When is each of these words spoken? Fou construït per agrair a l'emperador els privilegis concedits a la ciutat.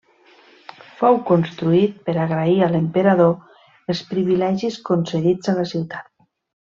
Fou 1.01 1.17
construït 1.27 1.99
per 2.07 2.15
agrair 2.23 2.55
a 2.67 2.69
l'emperador 2.77 3.37
els 3.95 4.01
privilegis 4.15 4.81
concedits 4.91 5.53
a 5.55 5.57
la 5.61 5.67
ciutat. 5.75 6.11